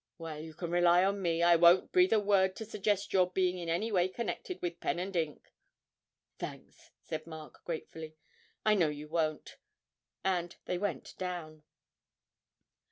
[0.17, 3.59] Well, you can rely on me I won't breathe a word to suggest your being
[3.59, 5.53] in any way connected with pen and ink.'
[6.39, 8.15] 'Thanks,' said Mark, gratefully;
[8.65, 9.57] 'I know you won't,'
[10.23, 11.61] and they went down.